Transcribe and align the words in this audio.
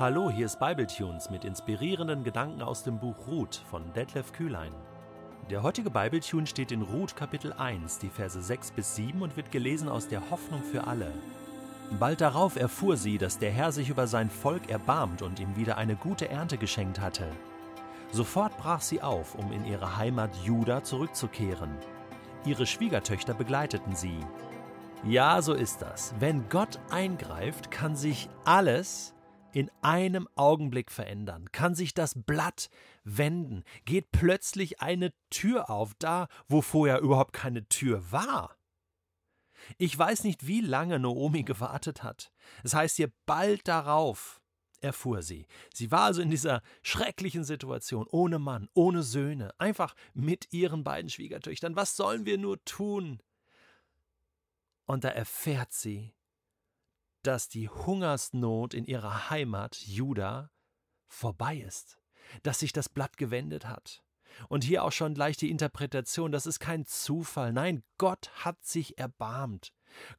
Hallo, 0.00 0.30
hier 0.30 0.46
ist 0.46 0.58
Bibletunes 0.58 1.28
mit 1.28 1.44
inspirierenden 1.44 2.24
Gedanken 2.24 2.62
aus 2.62 2.84
dem 2.84 2.98
Buch 2.98 3.26
Ruth 3.26 3.62
von 3.70 3.92
Detlef 3.92 4.32
Kühlein. 4.32 4.72
Der 5.50 5.62
heutige 5.62 5.90
Bibletune 5.90 6.46
steht 6.46 6.72
in 6.72 6.80
Ruth 6.80 7.14
Kapitel 7.14 7.52
1, 7.52 7.98
die 7.98 8.08
Verse 8.08 8.40
6 8.40 8.70
bis 8.70 8.96
7 8.96 9.20
und 9.20 9.36
wird 9.36 9.52
gelesen 9.52 9.90
aus 9.90 10.08
der 10.08 10.30
Hoffnung 10.30 10.62
für 10.62 10.86
alle. 10.86 11.12
Bald 11.98 12.22
darauf 12.22 12.56
erfuhr 12.56 12.96
sie, 12.96 13.18
dass 13.18 13.38
der 13.38 13.50
Herr 13.50 13.72
sich 13.72 13.90
über 13.90 14.06
sein 14.06 14.30
Volk 14.30 14.70
erbarmt 14.70 15.20
und 15.20 15.38
ihm 15.38 15.54
wieder 15.54 15.76
eine 15.76 15.96
gute 15.96 16.30
Ernte 16.30 16.56
geschenkt 16.56 16.98
hatte. 16.98 17.26
Sofort 18.10 18.56
brach 18.56 18.80
sie 18.80 19.02
auf, 19.02 19.34
um 19.34 19.52
in 19.52 19.66
ihre 19.66 19.98
Heimat 19.98 20.34
Juda 20.42 20.82
zurückzukehren. 20.82 21.76
Ihre 22.46 22.64
Schwiegertöchter 22.64 23.34
begleiteten 23.34 23.94
sie. 23.94 24.20
Ja, 25.04 25.42
so 25.42 25.52
ist 25.52 25.82
das. 25.82 26.14
Wenn 26.18 26.48
Gott 26.48 26.78
eingreift, 26.88 27.70
kann 27.70 27.96
sich 27.96 28.30
alles 28.46 29.12
in 29.52 29.70
einem 29.82 30.28
Augenblick 30.34 30.90
verändern, 30.90 31.50
kann 31.52 31.74
sich 31.74 31.94
das 31.94 32.14
Blatt 32.16 32.70
wenden, 33.04 33.64
geht 33.84 34.12
plötzlich 34.12 34.80
eine 34.80 35.12
Tür 35.30 35.70
auf, 35.70 35.94
da 35.98 36.28
wo 36.48 36.62
vorher 36.62 37.00
überhaupt 37.00 37.32
keine 37.32 37.68
Tür 37.68 38.12
war. 38.12 38.56
Ich 39.78 39.96
weiß 39.96 40.24
nicht, 40.24 40.46
wie 40.46 40.60
lange 40.60 40.98
Naomi 40.98 41.42
gewartet 41.42 42.02
hat. 42.02 42.32
Es 42.62 42.74
heißt 42.74 42.96
hier 42.96 43.12
bald 43.26 43.68
darauf, 43.68 44.40
erfuhr 44.80 45.22
sie. 45.22 45.46
Sie 45.74 45.90
war 45.90 46.02
also 46.02 46.22
in 46.22 46.30
dieser 46.30 46.62
schrecklichen 46.82 47.44
Situation, 47.44 48.06
ohne 48.10 48.38
Mann, 48.38 48.68
ohne 48.74 49.02
Söhne, 49.02 49.52
einfach 49.58 49.94
mit 50.14 50.52
ihren 50.52 50.84
beiden 50.84 51.10
Schwiegertöchtern. 51.10 51.76
Was 51.76 51.96
sollen 51.96 52.24
wir 52.24 52.38
nur 52.38 52.64
tun? 52.64 53.22
Und 54.86 55.04
da 55.04 55.08
erfährt 55.08 55.72
sie, 55.72 56.14
dass 57.22 57.48
die 57.48 57.68
Hungersnot 57.68 58.74
in 58.74 58.84
ihrer 58.84 59.30
Heimat 59.30 59.76
Juda 59.76 60.50
vorbei 61.06 61.58
ist, 61.58 62.00
dass 62.42 62.60
sich 62.60 62.72
das 62.72 62.88
Blatt 62.88 63.16
gewendet 63.16 63.66
hat. 63.66 64.02
Und 64.48 64.64
hier 64.64 64.84
auch 64.84 64.92
schon 64.92 65.14
gleich 65.14 65.36
die 65.36 65.50
Interpretation, 65.50 66.32
das 66.32 66.46
ist 66.46 66.60
kein 66.60 66.86
Zufall, 66.86 67.52
nein, 67.52 67.82
Gott 67.98 68.30
hat 68.44 68.64
sich 68.64 68.98
erbarmt. 68.98 69.72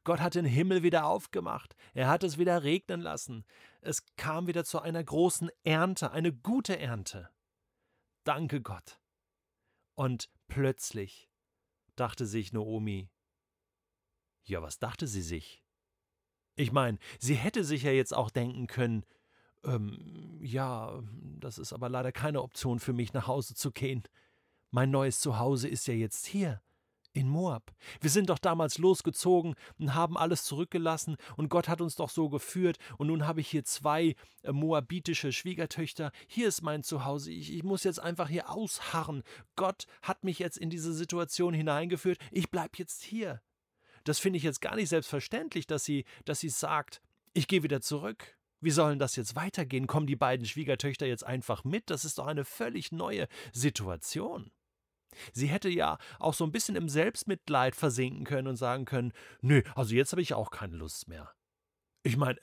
Gott 0.04 0.20
hat 0.20 0.34
den 0.34 0.44
Himmel 0.44 0.82
wieder 0.82 1.06
aufgemacht, 1.06 1.74
er 1.94 2.08
hat 2.08 2.24
es 2.24 2.36
wieder 2.36 2.62
regnen 2.62 3.00
lassen, 3.00 3.46
es 3.80 4.04
kam 4.16 4.46
wieder 4.46 4.64
zu 4.64 4.80
einer 4.80 5.02
großen 5.02 5.50
Ernte, 5.64 6.10
eine 6.10 6.32
gute 6.32 6.78
Ernte. 6.78 7.30
Danke 8.24 8.60
Gott. 8.60 9.00
Und 9.94 10.30
plötzlich 10.46 11.30
dachte 11.96 12.26
sich 12.26 12.52
Naomi, 12.52 13.10
ja, 14.44 14.60
was 14.60 14.78
dachte 14.78 15.06
sie 15.06 15.22
sich? 15.22 15.61
Ich 16.54 16.72
meine, 16.72 16.98
sie 17.18 17.34
hätte 17.34 17.64
sich 17.64 17.82
ja 17.82 17.92
jetzt 17.92 18.14
auch 18.14 18.30
denken 18.30 18.66
können, 18.66 19.04
ähm, 19.64 20.38
ja, 20.40 21.02
das 21.40 21.58
ist 21.58 21.72
aber 21.72 21.88
leider 21.88 22.12
keine 22.12 22.42
Option 22.42 22.78
für 22.78 22.92
mich, 22.92 23.12
nach 23.12 23.26
Hause 23.26 23.54
zu 23.54 23.70
gehen. 23.70 24.02
Mein 24.70 24.90
neues 24.90 25.20
Zuhause 25.20 25.68
ist 25.68 25.86
ja 25.86 25.94
jetzt 25.94 26.26
hier, 26.26 26.60
in 27.12 27.28
Moab. 27.28 27.72
Wir 28.00 28.10
sind 28.10 28.30
doch 28.30 28.38
damals 28.38 28.78
losgezogen 28.78 29.54
und 29.78 29.94
haben 29.94 30.16
alles 30.16 30.44
zurückgelassen 30.44 31.16
und 31.36 31.48
Gott 31.48 31.68
hat 31.68 31.80
uns 31.80 31.96
doch 31.96 32.08
so 32.08 32.28
geführt 32.28 32.78
und 32.96 33.08
nun 33.08 33.26
habe 33.26 33.40
ich 33.40 33.48
hier 33.48 33.64
zwei 33.64 34.14
äh, 34.42 34.52
moabitische 34.52 35.32
Schwiegertöchter. 35.32 36.10
Hier 36.26 36.48
ist 36.48 36.62
mein 36.62 36.82
Zuhause. 36.82 37.30
Ich, 37.30 37.52
ich 37.52 37.62
muss 37.62 37.84
jetzt 37.84 38.00
einfach 38.00 38.28
hier 38.28 38.50
ausharren. 38.50 39.22
Gott 39.56 39.86
hat 40.00 40.24
mich 40.24 40.38
jetzt 40.38 40.56
in 40.56 40.70
diese 40.70 40.92
Situation 40.92 41.54
hineingeführt. 41.54 42.18
Ich 42.30 42.50
bleib 42.50 42.78
jetzt 42.78 43.02
hier. 43.02 43.40
Das 44.04 44.18
finde 44.18 44.36
ich 44.36 44.42
jetzt 44.42 44.60
gar 44.60 44.76
nicht 44.76 44.88
selbstverständlich, 44.88 45.66
dass 45.66 45.84
sie, 45.84 46.04
dass 46.24 46.40
sie 46.40 46.48
sagt, 46.48 47.00
ich 47.34 47.48
gehe 47.48 47.62
wieder 47.62 47.80
zurück. 47.80 48.36
Wie 48.60 48.70
sollen 48.70 48.98
das 48.98 49.16
jetzt 49.16 49.34
weitergehen? 49.34 49.86
Kommen 49.86 50.06
die 50.06 50.16
beiden 50.16 50.46
Schwiegertöchter 50.46 51.06
jetzt 51.06 51.26
einfach 51.26 51.64
mit? 51.64 51.90
Das 51.90 52.04
ist 52.04 52.18
doch 52.18 52.26
eine 52.26 52.44
völlig 52.44 52.92
neue 52.92 53.26
Situation. 53.52 54.52
Sie 55.32 55.48
hätte 55.48 55.68
ja 55.68 55.98
auch 56.18 56.34
so 56.34 56.44
ein 56.44 56.52
bisschen 56.52 56.76
im 56.76 56.88
Selbstmitleid 56.88 57.76
versinken 57.76 58.24
können 58.24 58.48
und 58.48 58.56
sagen 58.56 58.84
können, 58.84 59.12
nö, 59.40 59.62
also 59.74 59.94
jetzt 59.94 60.12
habe 60.12 60.22
ich 60.22 60.34
auch 60.34 60.50
keine 60.50 60.76
Lust 60.76 61.08
mehr. 61.08 61.32
Ich 62.04 62.16
meine, 62.16 62.38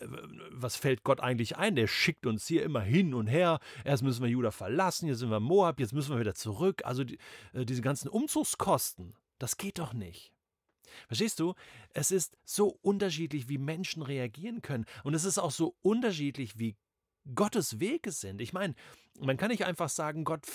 was 0.52 0.78
fällt 0.78 1.04
Gott 1.04 1.20
eigentlich 1.20 1.58
ein? 1.58 1.76
Der 1.76 1.88
schickt 1.88 2.26
uns 2.26 2.48
hier 2.48 2.64
immer 2.64 2.82
hin 2.82 3.14
und 3.14 3.28
her. 3.28 3.60
Erst 3.84 4.04
müssen 4.04 4.22
wir 4.22 4.30
Juda 4.30 4.52
verlassen, 4.52 5.08
jetzt 5.08 5.20
sind 5.20 5.32
wir 5.32 5.42
Moab, 5.42 5.80
jetzt 5.80 5.94
müssen 5.94 6.14
wir 6.14 6.20
wieder 6.20 6.36
zurück. 6.36 6.82
Also 6.86 7.04
die, 7.04 7.18
äh, 7.54 7.66
diese 7.66 7.82
ganzen 7.82 8.08
Umzugskosten, 8.08 9.16
das 9.38 9.58
geht 9.58 9.80
doch 9.80 9.94
nicht. 9.94 10.34
Verstehst 11.08 11.40
du? 11.40 11.54
Es 11.94 12.12
ist 12.12 12.38
so 12.44 12.78
unterschiedlich, 12.82 13.50
wie 13.50 13.58
Menschen 13.58 14.02
reagieren 14.02 14.62
können. 14.62 14.86
Und 15.04 15.14
es 15.14 15.26
ist 15.26 15.38
auch 15.38 15.52
so 15.52 15.76
unterschiedlich, 15.82 16.58
wie 16.60 16.78
Gottes 17.36 17.80
Wege 17.80 18.12
sind. 18.12 18.42
Ich 18.42 18.54
meine, 18.54 18.76
man 19.20 19.38
kann 19.38 19.50
nicht 19.50 19.66
einfach 19.66 19.90
sagen, 19.90 20.24
Gott, 20.24 20.48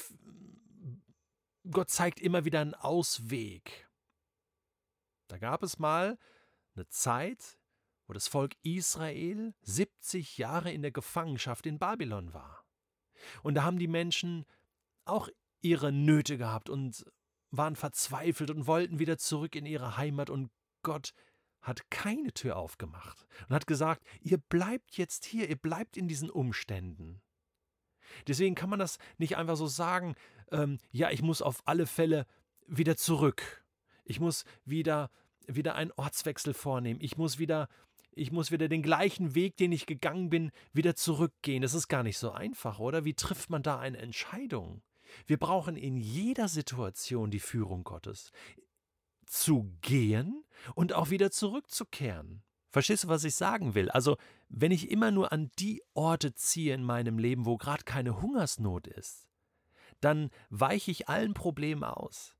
Gott 1.71 1.91
zeigt 1.91 2.21
immer 2.21 2.45
wieder 2.45 2.61
einen 2.61 2.75
Ausweg. 2.75 3.89
Da 5.29 5.39
gab 5.39 5.63
es 5.63 5.79
mal 5.79 6.19
eine 6.75 6.89
Zeit, 6.89 7.59
wo 8.07 8.13
das 8.13 8.29
Volk 8.29 8.55
Israel 8.63 9.55
70 9.63 10.39
Jahre 10.39 10.73
in 10.73 10.83
der 10.83 10.91
Gefangenschaft 10.91 11.67
in 11.67 11.79
Babylon 11.79 12.35
war. 12.35 12.65
Und 13.43 13.55
da 13.55 13.63
haben 13.65 13.79
die 13.79 13.89
Menschen 13.89 14.45
auch 15.05 15.29
ihre 15.61 15.93
Nöte 15.93 16.37
gehabt 16.37 16.69
und 16.69 17.05
waren 17.57 17.77
verzweifelt 17.77 18.51
und 18.51 18.67
wollten 18.67 18.99
wieder 18.99 19.19
zurück 19.19 19.57
in 19.57 19.67
ihre 19.67 19.97
Heimat 19.97 20.31
und 20.31 20.51
Gott 20.83 21.13
hat 21.61 21.91
keine 21.91 22.33
Tür 22.33 22.57
aufgemacht 22.57 23.27
und 23.49 23.55
hat 23.55 23.67
gesagt, 23.67 24.05
ihr 24.21 24.39
bleibt 24.39 24.97
jetzt 24.97 25.25
hier, 25.25 25.49
ihr 25.49 25.57
bleibt 25.57 25.97
in 25.97 26.09
diesen 26.09 26.31
Umständen. 26.31 27.23
Deswegen 28.27 28.55
kann 28.55 28.71
man 28.71 28.79
das 28.79 28.99
nicht 29.19 29.37
einfach 29.37 29.57
so 29.57 29.67
sagen, 29.67 30.15
ähm, 30.53 30.79
ja, 30.93 31.11
ich 31.11 31.23
muss 31.23 31.43
auf 31.43 31.63
alle 31.67 31.87
Fälle 31.87 32.27
wieder 32.67 32.97
zurück. 32.97 33.65
Ich 34.05 34.21
muss 34.21 34.45
wieder, 34.65 35.11
wieder 35.47 35.75
einen 35.75 35.93
Ortswechsel 35.93 36.55
vornehmen. 36.55 37.01
Ich 37.01 37.17
muss 37.17 37.39
wieder, 37.39 37.69
ich 38.13 38.31
muss 38.31 38.51
wieder 38.51 38.69
den 38.69 38.83
gleichen 38.83 39.35
Weg, 39.35 39.57
den 39.57 39.73
ich 39.73 39.87
gegangen 39.87 40.29
bin, 40.31 40.53
wieder 40.73 40.95
zurückgehen. 40.95 41.63
Das 41.63 41.75
ist 41.75 41.89
gar 41.89 42.03
nicht 42.03 42.19
so 42.19 42.31
einfach, 42.31 42.79
oder? 42.79 43.05
Wie 43.05 43.15
trifft 43.15 43.51
man 43.51 43.63
da 43.63 43.79
eine 43.79 43.99
Entscheidung? 43.99 44.83
Wir 45.27 45.39
brauchen 45.39 45.77
in 45.77 45.97
jeder 45.97 46.49
Situation 46.49 47.31
die 47.31 47.41
Führung 47.41 47.85
Gottes. 47.85 48.33
Zu 49.27 49.73
gehen 49.81 50.45
und 50.75 50.93
auch 50.93 51.11
wieder 51.11 51.31
zurückzukehren. 51.31 52.43
Verstehst 52.71 53.05
du, 53.05 53.09
was 53.09 53.25
ich 53.25 53.35
sagen 53.35 53.75
will? 53.75 53.89
Also, 53.91 54.17
wenn 54.49 54.73
ich 54.73 54.91
immer 54.91 55.11
nur 55.11 55.33
an 55.33 55.51
die 55.59 55.83
Orte 55.95 56.35
ziehe 56.35 56.75
in 56.75 56.83
meinem 56.83 57.19
Leben, 57.19 57.47
wo 57.47 57.57
gerade 57.57 57.85
keine 57.85 58.21
Hungersnot 58.21 58.87
ist, 58.89 59.29
dann 60.01 60.31
weiche 60.51 60.91
ich 60.91 61.09
allen 61.09 61.35
Problemen 61.35 61.85
aus. 61.85 62.35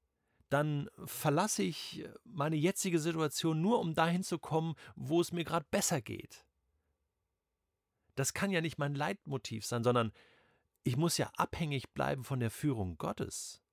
Dann 0.51 0.91
verlasse 1.05 1.63
ich 1.63 2.05
meine 2.25 2.57
jetzige 2.57 2.99
Situation 2.99 3.61
nur, 3.61 3.81
um 3.81 3.95
dahin 3.95 4.23
zu 4.23 4.39
kommen, 4.39 4.75
wo 4.95 5.21
es 5.21 5.33
mir 5.33 5.45
gerade 5.45 5.67
besser 5.71 6.01
geht. 6.01 6.45
Das 8.15 8.35
kann 8.35 8.51
ja 8.51 8.61
nicht 8.61 8.79
mein 8.79 8.95
Leitmotiv 8.95 9.65
sein, 9.65 9.83
sondern 9.83 10.13
ich 10.85 10.97
muss 10.97 11.19
ja 11.19 11.31
abhängig 11.37 11.93
bleiben 11.95 12.25
von 12.25 12.41
der 12.41 12.51
Führung 12.51 12.99
Gottes. 12.99 13.64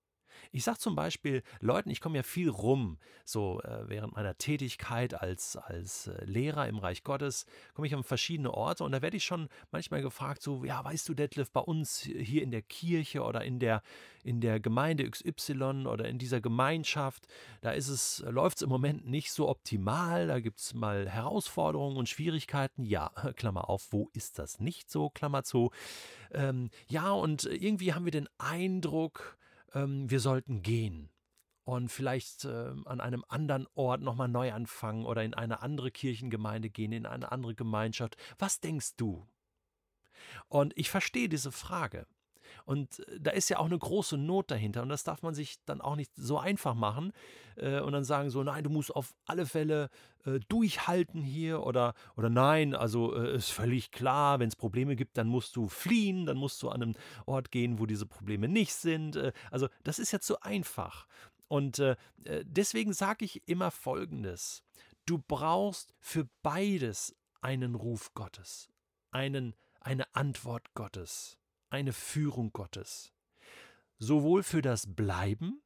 Ich 0.52 0.63
sage 0.63 0.79
zum 0.79 0.96
Beispiel 0.96 1.44
Leuten, 1.59 1.90
ich 1.90 2.02
komme 2.02 2.18
ja 2.18 2.24
viel 2.24 2.50
rum, 2.50 2.97
so 3.25 3.62
äh, 3.62 3.88
während 3.88 4.13
meiner 4.13 4.38
Tätigkeit 4.38 5.13
als, 5.13 5.56
als 5.56 6.07
äh, 6.07 6.25
Lehrer 6.25 6.68
im 6.68 6.78
Reich 6.78 7.03
Gottes, 7.03 7.46
komme 7.74 7.88
ich 7.88 7.96
an 7.96 8.03
verschiedene 8.03 8.53
Orte 8.53 8.84
und 8.84 8.91
da 8.91 9.01
werde 9.01 9.18
ich 9.18 9.24
schon 9.24 9.50
manchmal 9.72 10.01
gefragt, 10.01 10.41
so, 10.41 10.63
ja, 10.66 10.84
weißt 10.84 11.07
du, 11.09 11.13
Detlef, 11.13 11.51
bei 11.51 11.62
uns 11.62 12.01
hier 12.01 12.44
in 12.44 12.51
der 12.51 12.62
Kirche 12.62 13.24
oder 13.24 13.44
in 13.44 13.59
der, 13.59 13.81
in 14.24 14.41
der 14.41 14.59
Gemeinde 14.59 15.09
XY 15.09 15.85
oder 15.88 16.07
in 16.07 16.18
dieser 16.18 16.41
Gemeinschaft, 16.41 17.28
da 17.62 17.72
ist 17.72 17.88
es, 17.88 18.24
läuft 18.28 18.57
es 18.57 18.62
im 18.63 18.69
Moment 18.69 19.07
nicht 19.07 19.31
so 19.31 19.50
optimal, 19.50 20.27
da 20.27 20.39
gibt 20.39 20.60
es 20.60 20.74
mal 20.74 21.10
Herausforderungen 21.10 21.98
und 21.98 22.10
Schwierigkeiten. 22.10 22.83
Ja, 22.86 23.12
Klammer 23.36 23.69
auf, 23.69 23.88
wo 23.92 24.10
ist 24.13 24.39
das 24.39 24.60
nicht 24.60 24.89
so, 24.89 25.10
Klammer 25.10 25.44
zu. 25.44 25.71
Ähm, 26.31 26.69
ja, 26.88 27.12
und 27.12 27.45
irgendwie 27.45 27.94
haben 27.94 28.06
wir 28.06 28.12
den 28.12 28.30
Eindruck, 28.38 29.38
ähm, 29.73 30.09
wir 30.09 30.19
sollten 30.19 30.62
gehen 30.62 31.09
und 31.63 31.89
vielleicht 31.89 32.45
äh, 32.45 32.73
an 32.85 33.01
einem 33.01 33.23
anderen 33.27 33.68
Ort 33.75 34.01
nochmal 34.01 34.27
neu 34.27 34.51
anfangen 34.51 35.06
oder 35.06 35.23
in 35.23 35.33
eine 35.33 35.62
andere 35.62 35.91
Kirchengemeinde 35.91 36.69
gehen, 36.69 36.91
in 36.91 37.06
eine 37.06 37.31
andere 37.31 37.56
Gemeinschaft. 37.56 38.18
Was 38.39 38.59
denkst 38.59 38.95
du? 38.97 39.27
Und 40.47 40.73
ich 40.77 40.89
verstehe 40.89 41.29
diese 41.29 41.51
Frage. 41.51 42.07
Und 42.66 43.00
äh, 43.08 43.19
da 43.19 43.31
ist 43.31 43.50
ja 43.50 43.60
auch 43.60 43.66
eine 43.66 43.78
große 43.78 44.18
Not 44.18 44.52
dahinter 44.52 44.81
und 44.81 44.90
das 44.90 45.04
darf 45.04 45.22
man 45.22 45.34
sich 45.34 45.63
dann 45.66 45.81
auch 45.81 45.96
nicht 45.96 46.12
so 46.16 46.38
einfach 46.38 46.75
machen 46.75 47.12
äh, 47.56 47.80
und 47.80 47.94
dann 47.94 48.04
sagen 48.04 48.30
so, 48.30 48.44
nein, 48.44 48.63
du 48.63 48.69
musst 48.69 48.96
auf 48.96 49.13
alle 49.25 49.46
Fälle 49.46 49.90
äh, 50.25 50.40
durchhalten 50.50 51.22
hier 51.22 51.63
oder, 51.63 51.94
oder 52.16 52.30
nein, 52.30 52.75
also 52.75 53.16
äh, 53.16 53.36
ist 53.36 53.52
völlig 53.52 53.92
klar, 53.92 54.40
wenn 54.40 54.48
es 54.48 54.56
Probleme 54.56 54.96
gibt, 54.96 55.18
dann 55.18 55.28
musst 55.28 55.56
du 55.56 55.68
fliehen, 55.68 56.25
dann 56.25 56.38
musst 56.38 56.62
du 56.62 56.69
an 56.69 56.81
einen 56.81 56.98
Ort 57.25 57.52
gehen, 57.52 57.80
wo 57.80 57.86
diese 57.86 58.06
Probleme 58.06 58.48
nicht 58.48 58.74
sind. 58.74 59.16
Äh, 59.16 59.34
also 59.50 59.68
das 59.84 60.00
ist 60.00 60.12
ja 60.12 60.19
zu 60.19 60.42
einfach. 60.42 61.08
Und 61.48 61.80
äh, 61.80 61.98
deswegen 62.44 62.94
sage 62.94 63.25
ich 63.25 63.46
immer 63.48 63.72
Folgendes. 63.72 64.63
Du 65.06 65.18
brauchst 65.18 65.94
für 66.00 66.30
beides 66.44 67.13
einen 67.42 67.75
Ruf 67.75 68.13
Gottes, 68.13 68.69
einen 69.12 69.54
eine 69.81 70.16
Antwort 70.16 70.74
Gottes, 70.75 71.38
eine 71.71 71.94
Führung 71.94 72.51
Gottes. 72.51 73.13
Sowohl 73.97 74.44
für 74.44 74.62
das 74.62 74.94
Bleiben, 74.94 75.62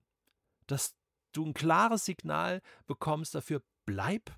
dass 0.68 0.96
du 1.32 1.46
ein 1.46 1.54
klares 1.54 2.06
Signal 2.06 2.62
bekommst 2.88 3.36
dafür, 3.36 3.62
bleib, 3.86 4.38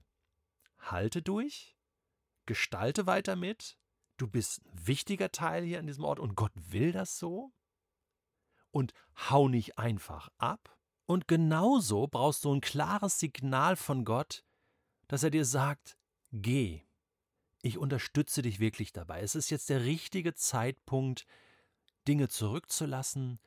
halte 0.80 1.22
durch, 1.22 1.76
gestalte 2.46 3.06
weiter 3.06 3.36
mit, 3.36 3.78
du 4.18 4.28
bist 4.28 4.66
ein 4.66 4.88
wichtiger 4.88 5.32
Teil 5.32 5.64
hier 5.64 5.80
an 5.80 5.88
diesem 5.88 6.04
Ort 6.04 6.20
und 6.20 6.36
Gott 6.36 6.54
will 6.56 6.92
das 6.92 7.18
so. 7.18 7.54
Und 8.72 8.94
hau 9.30 9.48
nicht 9.48 9.78
einfach 9.78 10.30
ab. 10.38 10.78
Und 11.06 11.28
genauso 11.28 12.08
brauchst 12.08 12.44
du 12.46 12.54
ein 12.54 12.62
klares 12.62 13.18
Signal 13.20 13.76
von 13.76 14.04
Gott, 14.04 14.44
dass 15.08 15.24
er 15.24 15.30
dir 15.30 15.46
sagt, 15.46 15.98
geh. 16.32 16.84
Ich 17.62 17.78
unterstütze 17.78 18.42
dich 18.42 18.60
wirklich 18.60 18.92
dabei. 18.92 19.22
Es 19.22 19.34
ist 19.34 19.50
jetzt 19.50 19.70
der 19.70 19.84
richtige 19.84 20.36
Zeitpunkt, 20.36 21.26
Dinge 22.08 22.30
zurückzulassen 22.30 23.40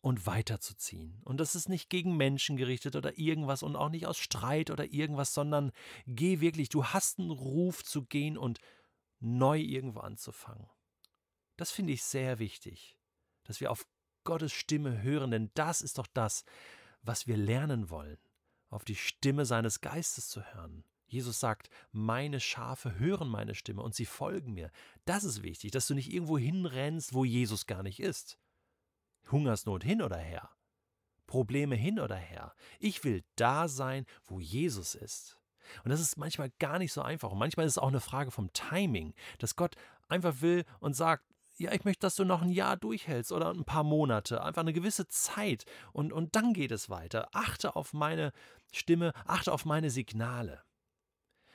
und 0.00 0.26
weiterzuziehen. 0.26 1.20
Und 1.24 1.38
das 1.38 1.54
ist 1.54 1.68
nicht 1.68 1.88
gegen 1.88 2.16
Menschen 2.16 2.56
gerichtet 2.56 2.94
oder 2.94 3.18
irgendwas 3.18 3.62
und 3.62 3.74
auch 3.74 3.88
nicht 3.88 4.06
aus 4.06 4.18
Streit 4.18 4.70
oder 4.70 4.92
irgendwas, 4.92 5.32
sondern 5.32 5.72
geh 6.06 6.40
wirklich, 6.40 6.68
du 6.68 6.84
hast 6.84 7.18
einen 7.18 7.30
Ruf 7.30 7.82
zu 7.82 8.04
gehen 8.04 8.36
und 8.36 8.58
neu 9.20 9.58
irgendwo 9.58 10.00
anzufangen. 10.00 10.68
Das 11.56 11.70
finde 11.70 11.92
ich 11.94 12.02
sehr 12.02 12.38
wichtig, 12.38 12.98
dass 13.44 13.60
wir 13.60 13.70
auf 13.70 13.86
Gottes 14.24 14.52
Stimme 14.52 15.02
hören, 15.02 15.30
denn 15.30 15.50
das 15.54 15.80
ist 15.80 15.98
doch 15.98 16.06
das, 16.06 16.44
was 17.02 17.26
wir 17.26 17.36
lernen 17.36 17.90
wollen, 17.90 18.18
auf 18.68 18.84
die 18.84 18.96
Stimme 18.96 19.46
seines 19.46 19.80
Geistes 19.80 20.28
zu 20.28 20.42
hören. 20.54 20.84
Jesus 21.14 21.40
sagt, 21.40 21.70
meine 21.92 22.40
Schafe 22.40 22.98
hören 22.98 23.28
meine 23.28 23.54
Stimme 23.54 23.82
und 23.82 23.94
sie 23.94 24.04
folgen 24.04 24.52
mir. 24.52 24.70
Das 25.04 25.24
ist 25.24 25.42
wichtig, 25.42 25.70
dass 25.70 25.86
du 25.86 25.94
nicht 25.94 26.12
irgendwo 26.12 26.36
hinrennst, 26.36 27.14
wo 27.14 27.24
Jesus 27.24 27.66
gar 27.66 27.82
nicht 27.82 28.00
ist. 28.00 28.38
Hungersnot 29.30 29.84
hin 29.84 30.02
oder 30.02 30.18
her. 30.18 30.50
Probleme 31.26 31.76
hin 31.76 32.00
oder 32.00 32.16
her. 32.16 32.54
Ich 32.80 33.04
will 33.04 33.24
da 33.36 33.68
sein, 33.68 34.06
wo 34.24 34.40
Jesus 34.40 34.94
ist. 34.94 35.38
Und 35.84 35.90
das 35.90 36.00
ist 36.00 36.18
manchmal 36.18 36.50
gar 36.58 36.78
nicht 36.78 36.92
so 36.92 37.00
einfach. 37.00 37.30
Und 37.30 37.38
manchmal 37.38 37.64
ist 37.64 37.72
es 37.72 37.78
auch 37.78 37.88
eine 37.88 38.00
Frage 38.00 38.30
vom 38.30 38.52
Timing, 38.52 39.14
dass 39.38 39.56
Gott 39.56 39.76
einfach 40.08 40.42
will 40.42 40.64
und 40.80 40.94
sagt, 40.94 41.24
ja, 41.56 41.72
ich 41.72 41.84
möchte, 41.84 42.00
dass 42.00 42.16
du 42.16 42.24
noch 42.24 42.42
ein 42.42 42.50
Jahr 42.50 42.76
durchhältst 42.76 43.30
oder 43.30 43.50
ein 43.50 43.64
paar 43.64 43.84
Monate, 43.84 44.42
einfach 44.42 44.62
eine 44.62 44.72
gewisse 44.72 45.06
Zeit 45.06 45.64
und, 45.92 46.12
und 46.12 46.34
dann 46.34 46.52
geht 46.52 46.72
es 46.72 46.90
weiter. 46.90 47.28
Achte 47.32 47.76
auf 47.76 47.92
meine 47.92 48.32
Stimme, 48.72 49.12
achte 49.24 49.52
auf 49.52 49.64
meine 49.64 49.90
Signale. 49.90 50.62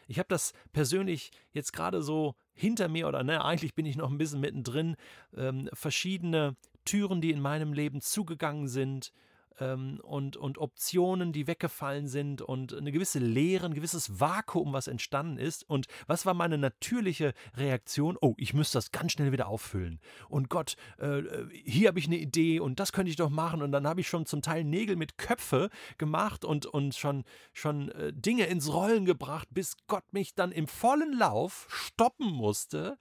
Ich 0.10 0.18
habe 0.18 0.28
das 0.28 0.54
persönlich 0.74 1.32
jetzt 1.52 1.72
gerade 1.72 2.02
so 2.02 2.36
hinter 2.54 2.88
mir 2.88 3.08
oder 3.08 3.24
ne, 3.24 3.46
eigentlich 3.46 3.76
bin 3.76 3.86
ich 3.86 3.96
noch 3.96 4.10
ein 4.10 4.18
bisschen 4.18 4.40
mittendrin, 4.40 4.96
ähm, 5.38 5.70
verschiedene 5.74 6.58
Türen, 6.84 7.22
die 7.22 7.30
in 7.30 7.40
meinem 7.40 7.74
Leben 7.74 8.02
zugegangen 8.02 8.68
sind, 8.68 9.14
ähm, 9.60 10.00
und, 10.04 10.38
und 10.38 10.58
Optionen, 10.58 11.32
die 11.32 11.48
weggefallen 11.48 12.08
sind 12.08 12.42
und 12.42 12.74
eine 12.74 12.92
gewisse 12.92 13.20
Leere, 13.20 13.66
ein 13.66 13.74
gewisses 13.74 14.20
Vakuum, 14.20 14.74
was 14.74 14.88
entstanden 14.88 15.38
ist. 15.38 15.70
Und 15.70 15.88
was 16.08 16.26
war 16.26 16.34
meine 16.34 16.58
natürliche 16.58 17.34
Reaktion? 17.56 18.18
Oh, 18.22 18.36
ich 18.38 18.54
müsste 18.54 18.78
das 18.78 18.92
ganz 18.92 19.14
schnell 19.14 19.32
wieder 19.32 19.48
auffüllen. 19.48 20.00
Und 20.30 20.50
Gott, 20.50 20.76
äh, 20.98 21.22
hier 21.52 21.90
habe 21.90 22.00
ich 22.00 22.08
eine 22.08 22.18
Idee 22.18 22.60
und 22.60 22.80
das 22.80 22.92
könnte 22.92 23.10
ich 23.10 23.16
doch 23.16 23.30
machen. 23.30 23.62
Und 23.62 23.72
dann 23.72 23.88
habe 23.88 24.02
ich 24.02 24.08
schon 24.08 24.26
zum 24.26 24.42
Teil 24.42 24.64
Nägel 24.64 24.96
mit 24.96 25.18
Köpfe 25.18 25.70
gemacht 25.98 26.46
und, 26.46 26.66
und 26.66 26.96
schon, 26.96 27.24
schon 27.54 27.90
äh, 27.90 28.14
Dinge 28.14 28.46
ins 28.46 28.72
Rollen 28.72 29.06
gebracht, 29.06 29.48
bis 29.52 29.76
Gott 29.88 30.14
mich 30.14 30.36
dann 30.36 30.52
im 30.52 30.68
vollen 30.68 31.18
Lauf 31.18 31.68
stoppen 31.70 32.32
musste 32.32 32.98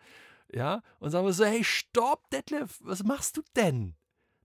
ja, 0.52 0.82
und 0.98 1.10
sagen 1.10 1.26
wir 1.26 1.32
so, 1.32 1.44
hey, 1.44 1.62
stopp, 1.62 2.30
Detlef, 2.30 2.78
was 2.82 3.04
machst 3.04 3.36
du 3.36 3.42
denn? 3.54 3.94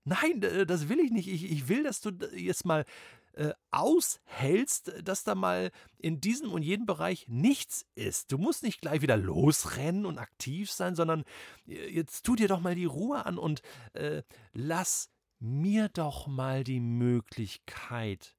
Nein, 0.04 0.40
das 0.40 0.88
will 0.88 1.00
ich 1.00 1.10
nicht. 1.10 1.28
Ich, 1.28 1.50
ich 1.50 1.68
will, 1.68 1.82
dass 1.82 2.00
du 2.00 2.10
jetzt 2.34 2.66
mal 2.66 2.84
äh, 3.32 3.52
aushältst, 3.70 4.92
dass 5.02 5.24
da 5.24 5.34
mal 5.34 5.70
in 5.98 6.20
diesem 6.20 6.52
und 6.52 6.62
jedem 6.62 6.86
Bereich 6.86 7.26
nichts 7.26 7.86
ist. 7.94 8.30
Du 8.30 8.38
musst 8.38 8.62
nicht 8.62 8.80
gleich 8.80 9.02
wieder 9.02 9.16
losrennen 9.16 10.06
und 10.06 10.18
aktiv 10.18 10.70
sein, 10.70 10.94
sondern 10.94 11.24
äh, 11.66 11.88
jetzt 11.88 12.24
tu 12.24 12.36
dir 12.36 12.48
doch 12.48 12.60
mal 12.60 12.74
die 12.74 12.84
Ruhe 12.84 13.24
an 13.26 13.38
und 13.38 13.62
äh, 13.94 14.22
lass 14.52 15.10
mir 15.40 15.88
doch 15.88 16.26
mal 16.26 16.64
die 16.64 16.80
Möglichkeit, 16.80 18.36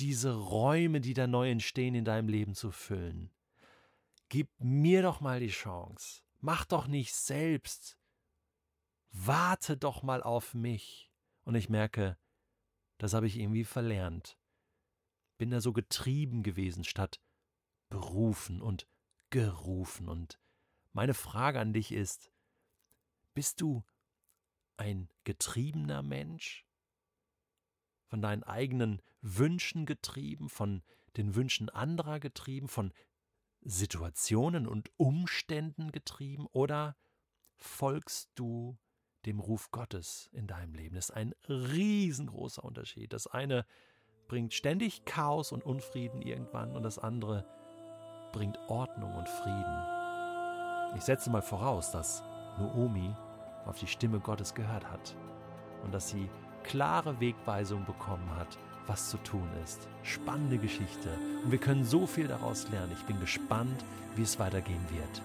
diese 0.00 0.34
Räume, 0.34 1.00
die 1.00 1.14
da 1.14 1.26
neu 1.26 1.50
entstehen, 1.50 1.94
in 1.94 2.04
deinem 2.04 2.28
Leben 2.28 2.54
zu 2.54 2.70
füllen. 2.70 3.30
Gib 4.28 4.48
mir 4.58 5.02
doch 5.02 5.20
mal 5.20 5.40
die 5.40 5.48
Chance. 5.48 6.22
Mach 6.40 6.64
doch 6.64 6.86
nicht 6.86 7.14
selbst 7.14 7.98
warte 9.12 9.76
doch 9.76 10.02
mal 10.02 10.22
auf 10.22 10.54
mich. 10.54 11.10
Und 11.44 11.54
ich 11.54 11.68
merke, 11.68 12.18
das 12.98 13.14
habe 13.14 13.26
ich 13.26 13.38
irgendwie 13.38 13.64
verlernt. 13.64 14.38
Bin 15.38 15.50
da 15.50 15.60
so 15.60 15.72
getrieben 15.72 16.42
gewesen, 16.42 16.84
statt 16.84 17.20
berufen 17.88 18.60
und 18.60 18.88
gerufen. 19.30 20.08
Und 20.08 20.40
meine 20.92 21.14
Frage 21.14 21.60
an 21.60 21.72
dich 21.72 21.92
ist, 21.92 22.32
bist 23.34 23.60
du 23.60 23.84
ein 24.76 25.10
getriebener 25.24 26.02
Mensch? 26.02 26.66
Von 28.06 28.22
deinen 28.22 28.44
eigenen 28.44 29.02
Wünschen 29.20 29.84
getrieben, 29.84 30.48
von 30.48 30.82
den 31.16 31.34
Wünschen 31.34 31.68
anderer 31.68 32.20
getrieben, 32.20 32.68
von 32.68 32.92
Situationen 33.60 34.66
und 34.66 34.90
Umständen 34.96 35.92
getrieben? 35.92 36.46
Oder 36.46 36.96
folgst 37.56 38.30
du 38.36 38.78
dem 39.26 39.40
Ruf 39.40 39.70
Gottes 39.70 40.30
in 40.32 40.46
deinem 40.46 40.74
Leben. 40.74 40.94
Das 40.94 41.10
ist 41.10 41.16
ein 41.16 41.34
riesengroßer 41.48 42.64
Unterschied. 42.64 43.12
Das 43.12 43.26
eine 43.26 43.66
bringt 44.28 44.54
ständig 44.54 45.04
Chaos 45.04 45.52
und 45.52 45.64
Unfrieden 45.64 46.22
irgendwann 46.22 46.74
und 46.74 46.82
das 46.82 46.98
andere 46.98 47.44
bringt 48.32 48.58
Ordnung 48.68 49.14
und 49.14 49.28
Frieden. 49.28 49.82
Ich 50.96 51.02
setze 51.02 51.30
mal 51.30 51.42
voraus, 51.42 51.90
dass 51.90 52.22
Noomi 52.58 53.14
auf 53.66 53.78
die 53.78 53.86
Stimme 53.86 54.20
Gottes 54.20 54.54
gehört 54.54 54.90
hat 54.90 55.16
und 55.84 55.92
dass 55.92 56.08
sie 56.08 56.28
klare 56.62 57.20
Wegweisung 57.20 57.84
bekommen 57.84 58.28
hat, 58.36 58.58
was 58.86 59.10
zu 59.10 59.18
tun 59.18 59.48
ist. 59.64 59.88
Spannende 60.02 60.58
Geschichte 60.58 61.10
und 61.44 61.50
wir 61.50 61.58
können 61.58 61.84
so 61.84 62.06
viel 62.06 62.28
daraus 62.28 62.68
lernen. 62.70 62.92
Ich 62.92 63.04
bin 63.04 63.18
gespannt, 63.20 63.84
wie 64.14 64.22
es 64.22 64.38
weitergehen 64.38 64.84
wird. 64.90 65.22